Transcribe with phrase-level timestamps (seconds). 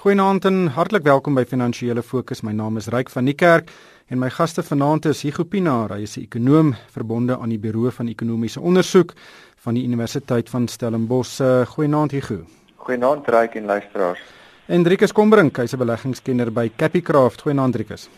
[0.00, 2.40] Goeienaand en hartlik welkom by Finansiële Fokus.
[2.40, 3.68] My naam is Ryk van die Kerk
[4.08, 7.90] en my gaste vanaand is Hugo Pinaar, hy is 'n ekonom verbonde aan die Buro
[7.90, 9.12] van Ekonomiese Onderzoek
[9.56, 11.40] van die Universiteit van Stellenbosch.
[11.40, 12.46] Uh, Goeienaand Hugo.
[12.76, 14.20] Goeienaand Ryk en luisteraars.
[14.68, 17.42] En Driekus Kombrink, hy's 'n beleggingskenner by Capicraft.
[17.42, 18.08] Goeienaand Driekus.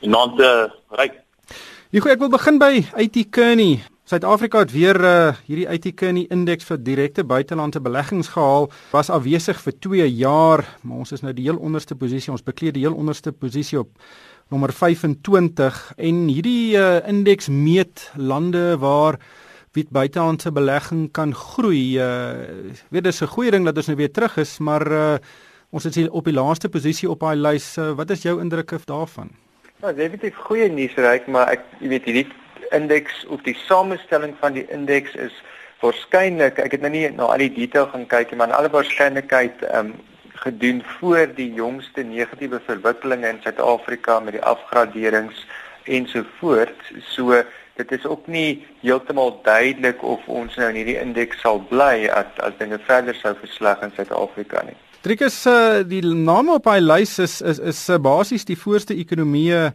[0.00, 1.12] Goeienaand uh, Ryk.
[1.90, 3.93] Hugo, ek wil begin by IT Kearney.
[4.04, 8.66] Suid-Afrika het weer uh, hierdie IT-Kearney indeks vir direkte buitelandse beleggings gehaal.
[8.90, 12.28] Was afwesig vir 2 jaar, maar ons is nou die heel onderste posisie.
[12.34, 13.88] Ons bekleed die heel onderste posisie op
[14.52, 19.16] nommer 25 en hierdie uh, indeks meet lande waar
[19.72, 21.96] wit buitelandse belegging kan groei.
[21.96, 25.16] Uh, weet dis 'n goeie ding dat ons nou weer terug is, maar uh,
[25.72, 27.78] ons is op die laaste posisie op daai lys.
[27.78, 29.32] Uh, wat is jou indrukke daarvan?
[29.80, 34.56] Nou, definitief goeie nuus reik, maar ek jy weet hierdie indeks of die samestelling van
[34.56, 35.36] die indeks is
[35.82, 38.72] waarskynlik ek het nou nie na al die detail gaan kyk nie maar in alle
[38.74, 39.94] waarskynlikheid ehm um,
[40.44, 45.44] gedoen voor die jongste negatiewe verwikkelinge in Suid-Afrika met die afgraderings
[45.84, 47.38] ensovoorts so
[47.78, 52.30] dit is ook nie heeltemal duidelik of ons nou in hierdie indeks sal bly as
[52.46, 54.76] as dinge verder sou versleg in Suid-Afrika nie.
[55.04, 59.66] Trikus uh, die name op hy lys is is is uh, basies die voorste ekonomieë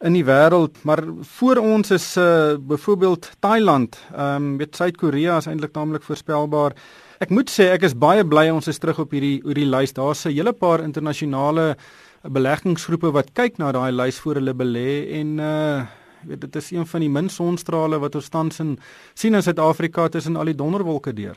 [0.00, 1.02] in die wêreld, maar
[1.36, 6.72] voor ons is uh byvoorbeeld Thailand, ehm um, weet Suid-Korea is eintlik taamlik voorspelbaar.
[7.20, 9.92] Ek moet sê ek is baie bly ons is terug op hierdie hierdie lys.
[9.92, 11.76] Daar's 'n hele paar internasionale
[12.22, 15.86] beleggingsgroepe wat kyk na daai lys voor hulle belê en uh
[16.24, 18.78] weet dit is een van die min sonstrale wat ons tans in
[19.14, 21.36] sien in Suid-Afrika tussen al die donderwolke deur.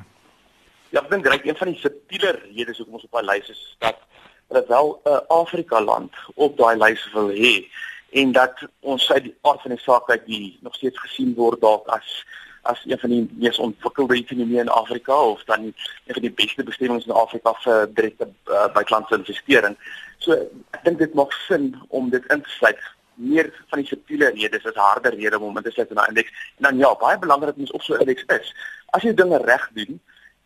[0.89, 3.75] Ja, ek dink reg een van die subtieler redes hoekom ons op daai lys is
[3.80, 4.00] dat
[4.47, 7.66] dat wel 'n uh, Afrika land op daai lys wil hê
[8.14, 11.61] en dat ons uit die aard van die saak uit die nog steeds gesien word
[11.61, 12.23] dalk as
[12.64, 16.64] as een van die mees ontwikkelde ekonomieë in Afrika of dan een van die beste
[16.64, 19.75] bestemmings in Afrika vir direkte uh, buitelandse investering.
[20.23, 20.38] So
[20.72, 22.80] ek dink dit maak sin om dit in te sluit
[23.19, 26.31] meer van die subtiele redes is harder redes om in te sluit in 'n indeks.
[26.58, 28.53] En dan ja, baie belangrik is of so 'n indeks is.
[28.96, 30.00] As jy dinge reg doen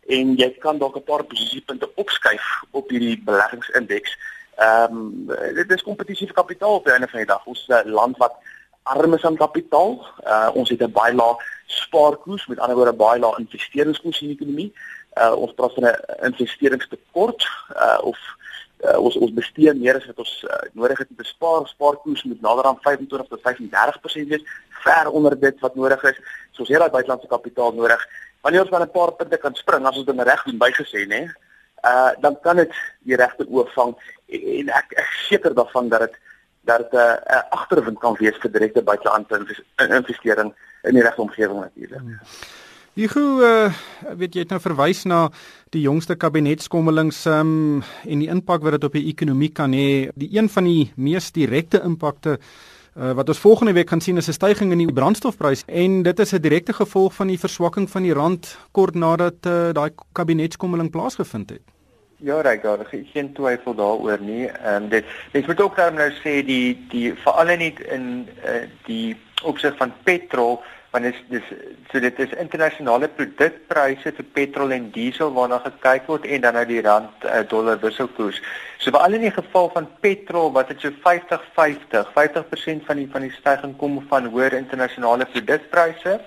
[0.08, 4.18] en jy kan dalk 'n paar posisiepunte opskuif op hierdie beleggingsindeks,
[4.58, 7.46] Ehm um, dit is kompetisie vir kapitaal op die einde van die dag.
[7.46, 8.34] Ons is 'n land wat
[8.84, 9.92] arm is aan kapitaal.
[10.26, 11.36] Uh ons het 'n baie lae
[11.66, 14.74] spaarkoers, met ander woorde baie lae investeringskoers in die ekonomie.
[15.14, 18.18] Uh ons praat van 'n investeringstekort uh of
[18.86, 21.68] uh, ons ons bestee meer as wat ons uh, nodig het om te spaar.
[21.68, 26.18] Spaarkoers moet nader aan 25 tot 35% wees, ver onder dit wat nodig is.
[26.52, 28.08] So ons het daai buitelandse kapitaal nodig.
[28.42, 31.28] Wanneer ons dan 'n paar punte kan spring as ons dinge reg doen bygesê, nê?
[31.86, 32.74] Uh dan kan dit
[33.06, 33.96] die regte oog vang
[34.28, 36.16] en ek ek seker daarvan dat dit
[36.68, 42.02] dat 'n uh, agterwind kan wees vir direkte buitelandse investering in die regte omgewing natuurlik.
[42.98, 43.74] Jy hoe uh,
[44.18, 45.28] weet jy het nou verwys na
[45.70, 50.10] die jongste kabinetskommelings um, en die impak wat dit op die ekonomie kan hê.
[50.18, 52.40] Die een van die mees direkte impakte
[52.98, 56.20] uh, wat ons volgende week gaan sien is 'n stygings in die brandstofprys en dit
[56.20, 60.90] is 'n direkte gevolg van die verswakking van die rand kort nadat uh, daai kabinetskommeling
[60.92, 61.77] plaasgevind het.
[62.20, 64.48] Ja, reg, daar is geen twyfel daaroor nie.
[64.48, 68.64] Ehm um, dit mens moet ook daarom nou sê die die veral nie in uh,
[68.86, 71.52] die opsig van petrol want dit is dis
[71.92, 76.66] so dit is internasionale produkpryse vir petrol en diesel waarna gekyk word en dan nou
[76.66, 78.42] die rand uh, dollar wisselkoers.
[78.78, 83.08] So veral in die geval van petrol wat dit so 50 50 50% van die
[83.14, 86.18] van die stygings kom van hoër internasionale produkpryse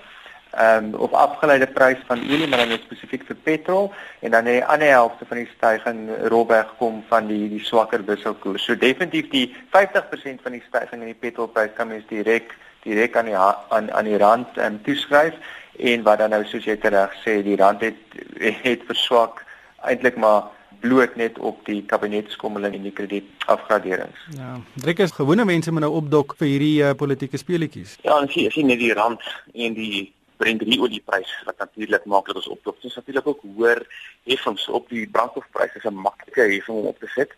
[0.59, 4.87] um, of afgeleide prys van olie maar dan spesifiek vir petrol en dan die ander
[4.87, 8.65] helfte van die stygings rolweg kom van die die swakker wisselkoers.
[8.65, 13.29] So definitief die 50% van die stygings in die petrolprys kan mens direk direk aan
[13.29, 15.35] die aan aan die rand ehm um, toeskryf
[15.77, 18.19] en wat dan nou soos jy reg sê die rand het
[18.65, 19.45] het verswak
[19.81, 20.49] eintlik maar
[20.81, 24.17] bloot net op die kabinetskommeling en die kredietafgraderings.
[24.37, 27.99] Ja, druk is gewone mense moet nou opdok vir hierdie uh, politieke speletjies.
[28.01, 29.21] Ja, en sien sien net die rand
[29.53, 30.09] en die
[30.41, 32.81] Brent olieprys wat natuurlik maak dat ons oploop.
[32.81, 33.81] Dis natuurlik ook hoër
[34.29, 37.31] heffings op die brandstofpryse is 'n maklike heffing om op te sit.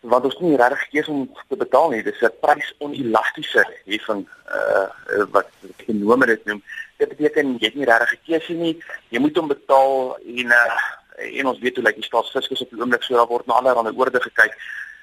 [0.00, 2.02] Want ons nie regtig keuse om te betaal nie.
[2.02, 4.88] Dis 'n prysonelastiese heffing uh
[5.30, 5.48] wat
[5.78, 6.62] ekonome dit noem.
[6.96, 8.82] Dit beteken jy het nie regtig keuse nie.
[9.08, 10.78] Jy moet hom betaal en uh
[11.18, 13.94] en ons weet hoe lyk die staatsfiskus op die oomblik so daar word na allerlei
[13.96, 14.54] oorde gekyk.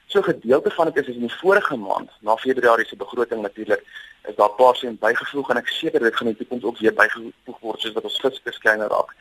[0.08, 3.82] So gedeelte van dit is in die vorige maand, na Februarie se begroting natuurlik,
[4.28, 6.94] is daar paar sent bygevoeg en ek seker dit gaan in die toekoms ook weer
[6.94, 9.16] bygevoeg word soos wat ons fiskus kleiner raak.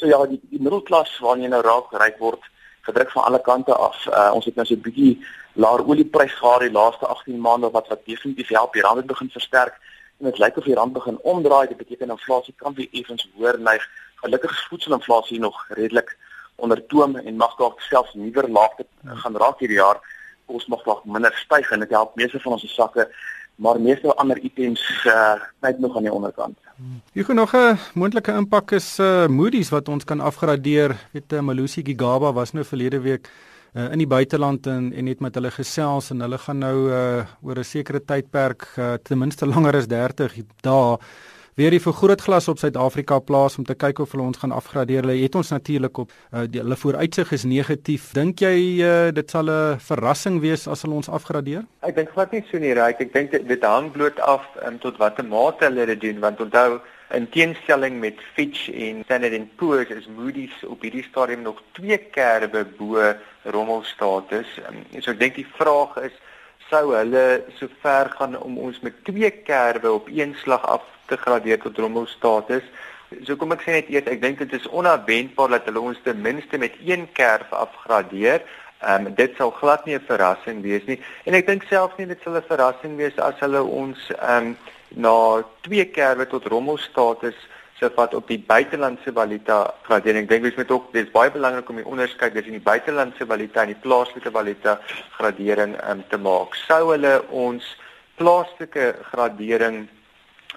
[0.00, 2.48] So ja, die, die middelklas waarna jy nou raak ryk word,
[2.88, 4.00] gedruk van alle kante af.
[4.08, 5.18] Uh, ons het nou so 'n bietjie
[5.54, 9.30] laer olieprys gehad die laaste 18 maande wat wat definitief help die rand het begin
[9.30, 9.76] versterk
[10.18, 11.68] en dit lyk of die rand begin omdraai.
[11.68, 13.84] Dit beteken inflasie kan weer effens hoër neig.
[14.14, 16.16] Gelukkig is voedselinflasie nog redelik
[16.56, 20.00] ondertoom en mag dalk selfs nuwer laagte gaan raak hierdie jaar.
[20.50, 23.06] Ons mag dalk minder styg en dit help meeste van ons sakke,
[23.60, 26.58] maar meeste ander items uh net nog aan die onderkant.
[27.12, 30.96] Hier gaan nog 'n moontlike impak is uh Moody's wat ons kan afgradeer.
[31.12, 33.30] Weet uh, Malusi Gigaba was nou verlede week
[33.74, 37.24] uh, in die buiteland en en het met hulle gesels en hulle gaan nou uh
[37.42, 40.98] oor 'n sekere tydperk uh, ten minste langer as 30 dae
[41.60, 45.04] weer die vergrootglas op Suid-Afrika plaas om te kyk of hulle ons gaan afgradeer.
[45.04, 48.06] Hulle het ons natuurlik op uh, die, hulle vooruitsig is negatief.
[48.16, 51.66] Dink jy uh, dit sal 'n verrassing wees as hulle ons afgradeer?
[51.84, 53.02] Ek dink glad nie so nie, Raik.
[53.04, 56.40] Ek dink dit, dit hang bloot af um, tot watter mate hulle dit doen want
[56.40, 56.80] onthou
[57.12, 61.98] in teenstelling met Fitch en Standard & Poor's is Moody's op hierdie stadium nog twee
[61.98, 63.12] kerwe bo
[63.44, 64.48] rommelstatus.
[64.64, 66.16] Um, so ek dink die vraag is
[66.70, 71.16] sou hulle so ver gaan om ons met twee kerwe op een slag af te
[71.16, 72.64] gradeer tot rommelstatus.
[73.26, 76.20] So kom ek sê net eers, ek dink dit is onverwendbaar dat hulle ons ten
[76.22, 78.44] minste met een kerf afgradeer.
[78.80, 81.00] Ehm um, dit sal glad nie 'n verrassing wees nie.
[81.26, 84.56] En ek dink selfs nie dit sal 'n verrassing wees as hulle ons ehm um,
[84.88, 87.36] na twee kerwe tot rommelstatus
[87.80, 90.26] se vat op die buitelandse valuta gradering.
[90.26, 93.64] Ek dink dit is ook dis baie belangrik om die onderskeid tussen die buitelandse valuta
[93.64, 94.76] en die plaaslike valuta
[95.16, 96.58] gradering um, te maak.
[96.66, 97.64] Sou hulle ons
[98.20, 99.86] plaaslike gradering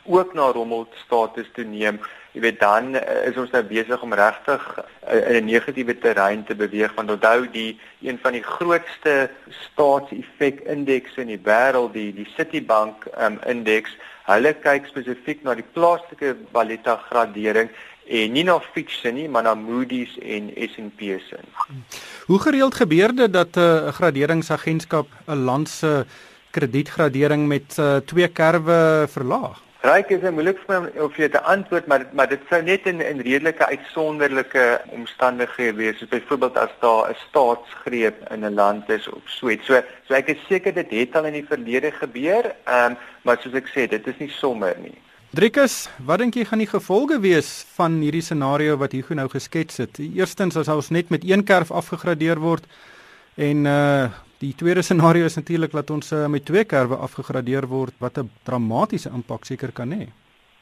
[0.04, 2.02] ook na rommel status toe neem,
[2.36, 6.44] jy weet dan uh, is ons nou besig om regtig uh, in 'n negatiewe terrein
[6.44, 9.30] te beweeg want onthou die een van die grootste
[9.64, 13.96] staatseffek indekse in die wêreld die die Citibank um, indeks
[14.28, 17.70] hulle kyk spesifiek na die plaaslike valuta gradering
[18.08, 21.40] en nie na Fitch nie maar na Moody's en S&P se.
[22.28, 26.06] Hoe gereeld gebeur dit dat 'n uh, graderingsagentskap 'n land se
[26.52, 29.62] kredietgradering met uh, twee kerwe verlaag?
[29.84, 33.02] Ryk is 'n moeilik my of jy te antwoord, maar maar dit sou net in
[33.02, 39.10] in redelike uitsonderlike omstandighede wees, soos byvoorbeeld as daar 'n staatsgreep in 'n land is
[39.10, 39.66] of so iets.
[39.66, 43.54] So so ek is seker dit het al in die verlede gebeur, um, maar soos
[43.54, 44.98] ek sê, dit is nie sommer nie.
[45.30, 49.78] Drikus, wat dink jy gaan die gevolge wees van hierdie scenario wat Hugo nou geskets
[49.78, 50.00] het?
[50.00, 52.64] Eerstens as ons net met een kerf afgegradeer word
[53.36, 54.08] en uh
[54.44, 58.32] Die tweede scenario is natuurlik dat ons uh, met twee kerwe afgegradeer word wat 'n
[58.44, 60.08] dramatiese impak seker kan hê.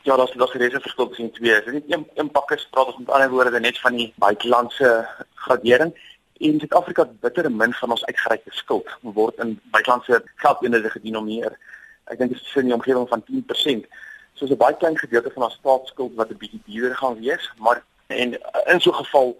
[0.05, 1.53] Ja, daar's daar's reeds 'n verskil tussen twee.
[1.53, 5.07] Dit is nie een impak is praat ons met ander woorde net van die buitelandse
[5.35, 5.91] gradering
[6.39, 11.57] en Suid-Afrika bitter min van ons uitgereikte skuld word in buitelandse geldeenhede gedenomineer.
[12.05, 13.87] Ek dink dit is in die omgewing van 10%.
[14.33, 17.83] So 'n baie klein gedeelte van ons staatsskuld wat 'n bietjie duurder gaan wees, maar
[18.07, 19.37] en in so 'n geval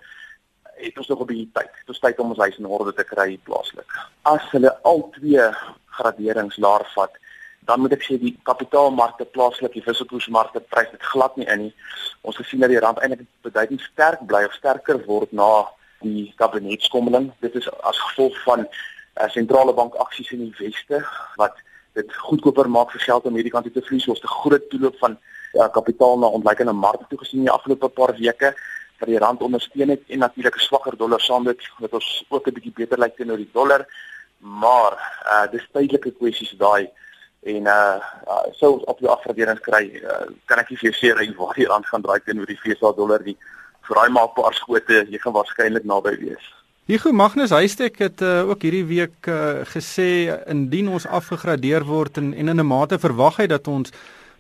[0.82, 1.72] het ons nog 'n bietjie tyd.
[1.86, 3.90] Dit is tyd om ons huis in orde te kry plaaslik.
[4.22, 5.50] As hulle al twee
[5.86, 7.12] graderings laer vat,
[7.66, 11.74] dan moet ek sê die kapitaalmarkte plaaslik, die wisselkoersmarkte prys dit glad nie in nie.
[12.22, 15.68] Ons gesien dat die rand eintlik beduidend sterk bly of sterker word na
[16.02, 17.32] die kabinetskommeling.
[17.40, 21.04] Dit is as gevolg van uh, sentrale bank aksies in die weste
[21.38, 21.56] wat
[21.94, 24.08] dit goedkoper maak vir geld om hierdie kant toe te vlieg.
[24.08, 25.18] Ons het 'n groot toeloop van
[25.54, 28.56] ja, kapitaal na ontleikende markte toe gesien in die afgelope paar weke
[29.02, 32.48] wat die rand ondersteun het en natuurlik 'n swakker dollar saam met wat ons ook
[32.48, 33.86] 'n bietjie beter lyk teenoor die dollar.
[34.40, 34.94] Maar
[35.34, 36.90] uh dis tydelike kwessies daai
[37.42, 40.98] en uh, uh sou ons op die afgraderings kry, uh, kan ek nie vir jou
[41.00, 43.38] sê hy waar die rand gaan draai teenoor die FSA dollar nie.
[43.82, 46.46] Vir daai maar 'n paar skote, jy gaan waarskynlik naby wees.
[46.86, 52.34] Hugo Magnus Huystek het uh, ook hierdie week uh, gesê indien ons afgegradeer word en,
[52.34, 53.92] en in 'n mate verwag hy dat ons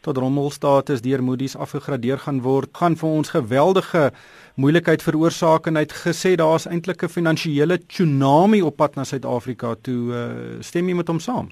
[0.01, 4.09] tot rommelstatus deur Moody's afgegradeer gaan word, gaan vir ons geweldige
[4.55, 9.75] moeilikheid veroorsaak en hy het gesê daar's eintlik 'n finansiële tsunami op pad na Suid-Afrika
[9.81, 10.01] toe.
[10.11, 11.51] Uh, stem jy met hom saam?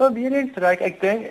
[0.00, 1.26] Wel, weer eens reik, ek dink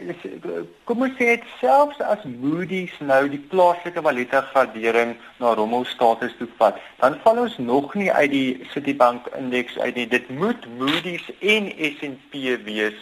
[0.85, 6.47] kom ons sê dit selfs as Moody's nou die plaaslike valuta gradering na rommelstatus toe
[6.59, 10.05] vat, dan val ons nog nie uit die Citibank indeks uit nie.
[10.05, 12.99] Dit moet Moody's en S&P wees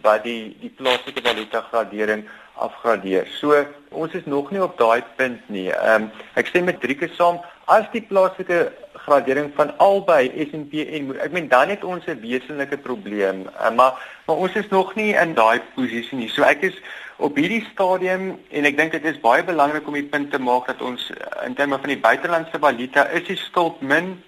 [0.00, 2.24] wat die die plaaslike valuta gradering
[2.66, 3.26] afgradeer.
[3.38, 3.56] So
[3.90, 5.68] ons is nog nie op daai punt nie.
[5.70, 7.40] Ehm um, ek stem met Drieke saam
[7.70, 8.60] as die plaaslike
[9.04, 13.46] gradering van albei S&P en ek meen dan het ons 'n wesenlike probleem.
[13.58, 16.28] Uh, maar maar ons is nog nie in daai posisie nie.
[16.28, 16.80] So ek is
[17.16, 20.66] op hierdie stadium en ek dink dit is baie belangrik om die punt te maak
[20.66, 24.18] dat ons uh, in terme van die buitelandse valuta is die skuld min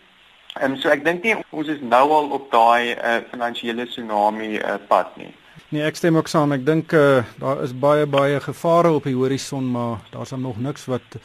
[0.61, 4.59] Ehm um, so ek dink nie ons is nou al op daai uh, finansiële tsunami
[4.59, 5.31] uh, pad nie.
[5.73, 6.51] Nee, ek stem ook saam.
[6.53, 10.59] Ek dink uh, daar is baie baie gevare op die horison, maar daar's dan nog
[10.61, 11.17] niks wat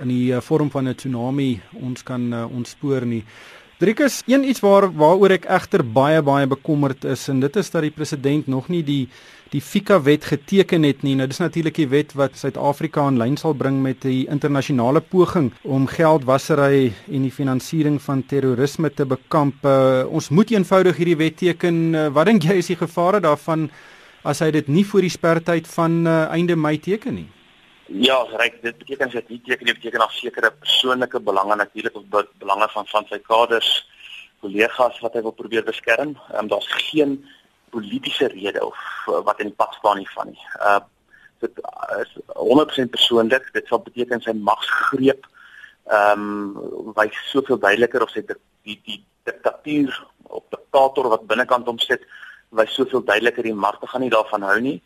[0.00, 3.24] in die uh, vorm van 'n tsunami ons kan uh, ontspoor nie.
[3.80, 7.82] Driekus, een iets waar waaroor ek egter baie baie bekommerd is en dit is dat
[7.82, 9.08] die president nog nie die
[9.50, 11.14] die FICA wet geteken het nie.
[11.18, 15.50] Nou dis natuurlik die wet wat Suid-Afrika in lyn sal bring met die internasionale poging
[15.62, 19.64] om geldwasery en die finansiering van terrorisme te bekamp.
[19.64, 21.80] Uh, ons moet eenvoudig hierdie wet teken.
[21.94, 23.70] Uh, wat dink jy is die gevare daarvan
[24.22, 27.28] as hy dit nie voor die sperdatum van uh, einde Mei teken nie?
[27.90, 31.96] Ja, reg, dit beteken as dit nie teken nie, beteken af sekere persoonlike belange natuurlik
[31.96, 33.70] of belange van van sy kaders,
[34.40, 36.14] kollegas wat hy wil probeer beskerm.
[36.30, 37.18] Ehm um, daar's geen
[37.70, 40.46] politieke rede of uh, wat in die pad staan nie van nie.
[40.60, 40.80] Uh
[41.40, 41.60] dit
[41.96, 43.46] is 100% persoonlik.
[43.52, 45.26] Dit sal beteken sy magsgreep
[45.90, 48.36] ehm um, wys soveel duideliker of sy die
[48.68, 49.96] die, die diktatuur
[50.28, 52.04] of diktator wat binnekant hom sit,
[52.50, 54.80] wys soveel duideliker die markte gaan nie daarvan hou nie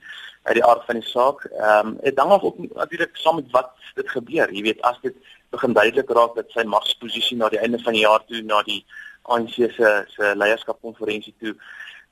[0.45, 1.45] uit die aard van die saak.
[1.45, 4.53] Ehm um, dit hang af op natuurlik saam met wat dit gebeur.
[4.53, 5.17] Jy weet as dit
[5.51, 8.85] begin duidelik raak dat sy magsposisie na die einde van die jaar toe na die
[9.23, 11.55] ANC se se leierskapkonferensie toe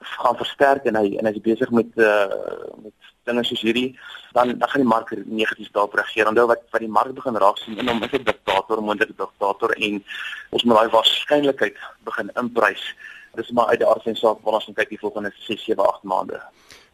[0.00, 2.26] gaan versterk en hy en hy's besig met uh
[2.82, 3.98] met dinge soos hierdie
[4.32, 6.28] dan dan gaan die mark negatief daarop reageer.
[6.28, 9.70] Onthou wat wat die mark begin raak sien in hom is 'n diktator, moontlike diktator
[9.76, 10.04] en
[10.50, 12.84] ons moet daai waarskynlikheid begin inprys.
[13.34, 16.02] Dis maar uit die aard van saak wanneer ons kyk die volgende 6, 7, 8
[16.02, 16.40] maande.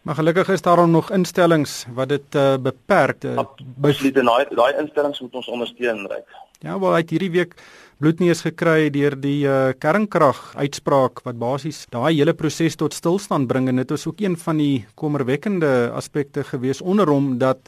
[0.03, 3.25] Maar gelukkig is daar nog instellings wat dit uh, beperk.
[3.25, 3.43] Uh,
[3.77, 6.39] Besluit en daai daai instellings moet ons ondersteun, reg.
[6.63, 7.55] Ja, wel uit hierdie week
[7.99, 13.69] bloedneus gekry deur die uh, kernkrag uitspraak wat basies daai hele proses tot stilstand bring
[13.69, 17.59] en dit was ook een van die kommerwekkende aspekte gewees onder hom dat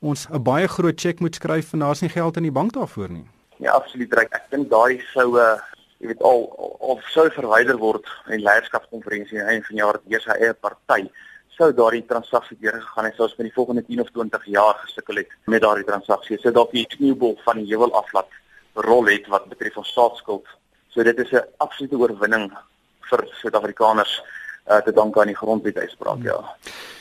[0.00, 3.10] ons 'n baie groot cheque moet skryf en daar's nie geld in die bank daarvoor
[3.10, 3.24] nie.
[3.56, 4.28] Ja, absoluut reg.
[4.32, 5.60] Ek dink daai sou 'n uh,
[6.00, 6.46] jy weet al
[6.92, 11.02] of sou verwyder word in leierskapskonferensie in een van jaar deur sy eie party
[11.60, 15.20] sou daardie transaksie deurgegaan het, sou ons vir die volgende 10 of 20 jaar gesukkel
[15.20, 16.38] het met daardie transaksie.
[16.40, 18.30] So dalk die sneeubol van die heuwel aflaat
[18.86, 20.48] rol het wat betref ons staatsskuld.
[20.88, 22.48] So dit is 'n absolute oorwinning
[23.10, 24.22] vir Suid-Afrikaners
[24.68, 26.40] uh, te danke aan die grondwetuitspraak, ja.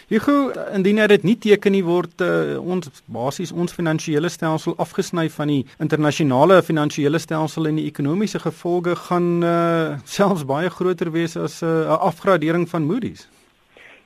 [0.09, 5.27] Hugo, indien hy dit nie teken nie word uh, ons basies ons finansiële stelsel afgesny
[5.29, 11.37] van die internasionale finansiële stelsel en die ekonomiese gevolge gaan uh, selfs baie groter wees
[11.37, 13.27] as 'n uh, afgradering van Moody's.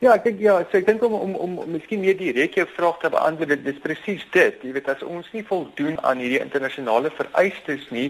[0.03, 2.65] Ja, ek dink ja, so ek dink om om om, om miskien meer direk jou
[2.75, 4.55] vraag te beantwoord, dit is presies dit.
[4.59, 8.09] Jy weet as ons nie voldoen aan hierdie internasionale vereistes nie,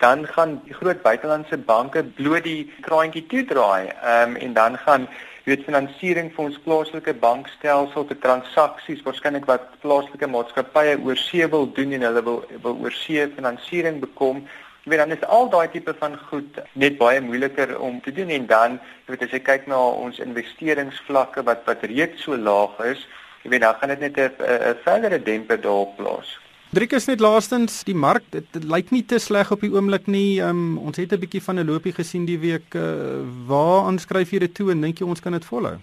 [0.00, 3.88] dan gaan die groot buitelandse banke bloot die kraantjie toedraai.
[3.88, 5.08] Ehm um, en dan gaan
[5.44, 11.68] weet finansiering vir ons plaaslike bankstelsel te transaksies waarskynlik wat plaaslike maatskappye oor see wil
[11.78, 14.44] doen en hulle wil wil oor see finansiering bekom
[14.84, 18.30] Jy weet dan is al daai tipe van goed net baie moeiliker om te doen
[18.32, 22.78] en dan jy weet as jy kyk na ons investeringsvlakke wat wat reeds so laag
[22.88, 23.02] is,
[23.42, 26.32] jy weet dan gaan dit net 'n verdere demper daarop plaas.
[26.70, 30.38] Driekus net laastens, die mark dit, lyk nie te sleg op die oomblik nie.
[30.38, 32.74] Um, ons het 'n bietjie van 'n loopie gesien die week.
[32.74, 35.80] Uh, waar aanskryf jy dit toe en dink jy ons kan dit volhou?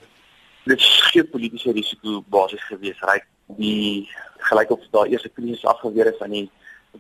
[0.64, 3.24] Dit is geen politieke risiko basis gewees, reg?
[3.58, 6.50] Die gelyk op daai eerste krisis afgeweer is aan die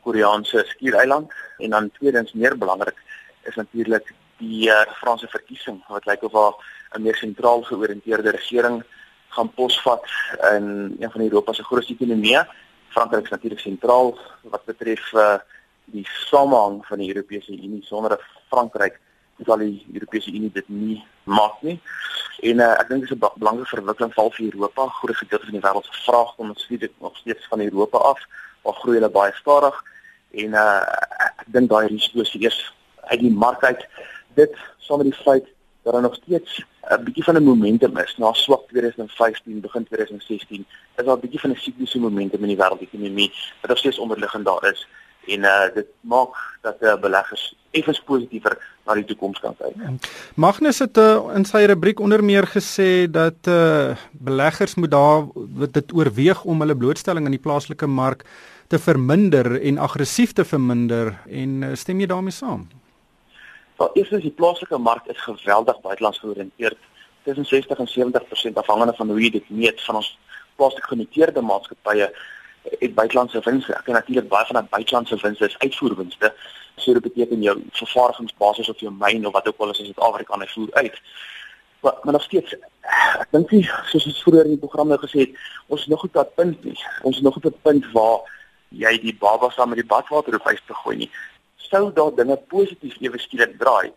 [0.03, 3.00] Koreaanse skiereiland en dan tweedens meer belangrik
[3.44, 6.56] is natuurlik die uh, Franse verkiesing wat lyk of haar
[6.98, 8.84] 'n meer sentraal georiënteerde regering
[9.29, 10.03] gaan posvat
[10.56, 12.48] in een van Europa se grootste ekonomieë.
[12.94, 15.38] Frankryk is natuurlik sentraal wat betref uh,
[15.86, 18.17] die samehang van die Europese Unie sonder
[18.50, 19.00] Frankryk
[19.46, 21.77] sal die Europese Unie dit nie maak nie.
[22.41, 24.88] En uh, ek dink dit is 'n belangrike verwikkeling val vir Europa.
[24.88, 28.20] Groot gedeelte van die wêreld se vraag kom nog steeds van Europa af
[28.67, 29.75] maar groei hulle baie stadig
[30.44, 30.82] en uh
[31.27, 32.58] ek dink daai risiko is eers
[33.12, 33.86] uit die mark uit
[34.39, 35.48] dit saam met die feit
[35.88, 40.65] dat daar nog steeds 'n bietjie van 'n momentum is na swak 2015 begin 2016
[40.96, 44.46] is daar 'n bietjie van 'n sikliese momentum in die wêreldekonomie wat nog steeds onderliggend
[44.46, 44.88] daar is
[45.27, 49.75] en uh dit maak dat uh, beleggers effens positiewer na die toekoms kan kyk.
[50.36, 55.24] Magnus het uh, in sy rubriek onder meer gesê dat uh beleggers moet daar
[55.70, 58.25] dit oorweeg om hulle blootstelling aan die plaaslike mark
[58.67, 62.67] te verminder en aggressief te verminder en uh, stem jy daarmee saam?
[63.77, 66.77] Wel, eerstens die plaaslike mark is geweldig buitelands georiënteerd.
[67.24, 67.89] Tussen 60 en
[68.50, 70.17] 70% afhangende van hoe jy dit meet van ons
[70.55, 72.10] plaaslik genoteerde maatskappye
[72.79, 73.69] het buitelandse wins.
[73.69, 76.34] Ek ken natuurlik baie van daai buitelandse wins is uitvoerwinste.
[76.75, 80.34] So dit beteken jou vervaardigingsbasis of jou myn of wat ook al is in Suid-Afrika
[80.34, 81.00] en hy voer uit.
[81.86, 82.57] Maar, maar nog steeds
[83.22, 86.03] ek dink nie soos ons vroeër in die program nou gesê het, ons is nog
[86.03, 86.77] op dat punt nie.
[87.05, 88.25] Ons is nog op 'n punt waar
[88.69, 91.12] jy die baba saam met die badwater op huis te gooi nie.
[91.57, 93.91] Sou daar dinge positief ewe skielik draai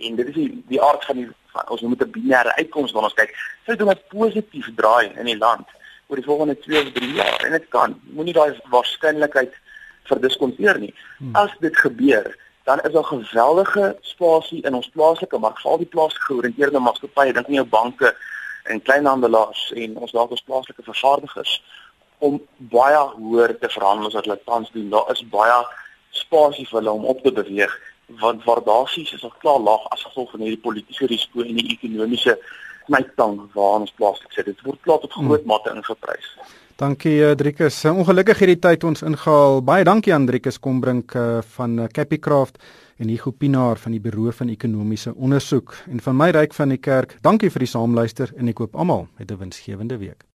[0.00, 3.10] en dit is die, die aard van die van, ons moet 'n binêre uitkoms wanneer
[3.10, 3.34] ons kyk.
[3.66, 5.66] Sou dinge positief draai in die land
[6.06, 8.00] oor die volgende 2 of 3 jaar en dit kan.
[8.02, 9.52] Moenie daai waarskynlikheid
[10.04, 10.94] verdiskonteer nie.
[11.18, 11.34] Hmm.
[11.34, 16.26] As dit gebeur, dan is daar geweldige spasie in ons plaaslike mark, veral die plaaslike
[16.28, 18.14] georiënteerde maatskappye, dink nie jou banke
[18.70, 21.62] en kleinhandelaars en ons daar ons plaaslike vervaardigers
[22.18, 22.40] om
[22.72, 24.90] baie hoër te verhandel as wat hulle tans doen.
[24.92, 25.56] Daar is baie
[26.10, 27.78] spasie vir hulle om op te beweeg
[28.18, 32.38] want waardasies is al klaar laag as gevolg van hierdie politieke risiko en die ekonomiese
[32.88, 34.48] knyptang waar ons plaaslik sit.
[34.50, 35.52] Dit word klaar tot groot hmm.
[35.52, 36.32] mate ingeprys.
[36.80, 37.82] Dankie eh, Driekus.
[37.90, 39.60] Ongelukkig hierdie tyd ons ingehaal.
[39.62, 42.58] Baie dankie aan Driekus Kombrink uh, van Capicraft
[43.00, 46.80] en Hugo Pinaar van die Buro van Ekonomiese Onderzoek en van my ryk van die
[46.80, 47.18] kerk.
[47.24, 50.24] Dankie vir die saamluister en ek hoop almal het 'n winsgewende week.